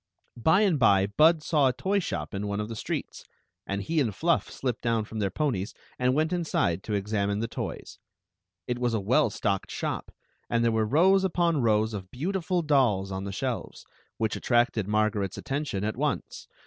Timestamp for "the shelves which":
13.25-14.35